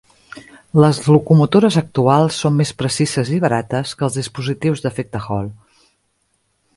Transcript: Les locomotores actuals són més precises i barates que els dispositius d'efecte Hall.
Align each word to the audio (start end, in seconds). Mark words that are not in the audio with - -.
Les 0.83 0.99
locomotores 1.15 1.75
actuals 1.81 2.39
són 2.45 2.57
més 2.61 2.71
precises 2.79 3.31
i 3.35 3.37
barates 3.45 3.93
que 3.99 4.05
els 4.09 4.17
dispositius 4.21 4.83
d'efecte 4.87 5.23
Hall. 5.27 5.53